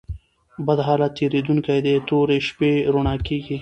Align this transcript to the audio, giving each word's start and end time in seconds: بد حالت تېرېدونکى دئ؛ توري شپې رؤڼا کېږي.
بد 0.65 0.79
حالت 0.87 1.11
تېرېدونکى 1.19 1.75
دئ؛ 1.85 1.95
توري 2.07 2.37
شپې 2.47 2.71
رؤڼا 2.93 3.15
کېږي. 3.27 3.57